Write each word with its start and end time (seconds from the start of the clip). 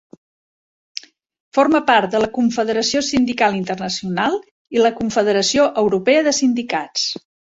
Forma 1.57 1.81
part 1.89 2.13
de 2.15 2.21
la 2.23 2.29
Confederació 2.37 3.03
Sindical 3.09 3.59
Internacional 3.59 4.39
i 4.79 4.83
la 4.85 4.93
Confederació 5.03 5.69
Europea 5.83 6.27
de 6.29 6.37
Sindicats. 6.41 7.07